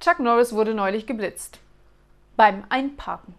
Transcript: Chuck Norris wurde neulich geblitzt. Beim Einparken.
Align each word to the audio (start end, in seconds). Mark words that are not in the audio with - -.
Chuck 0.00 0.18
Norris 0.18 0.54
wurde 0.54 0.72
neulich 0.74 1.06
geblitzt. 1.06 1.58
Beim 2.34 2.64
Einparken. 2.70 3.34